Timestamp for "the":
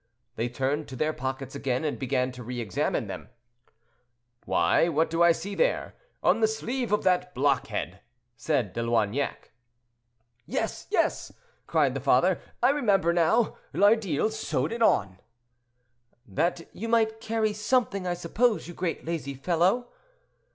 6.39-6.47, 11.93-11.99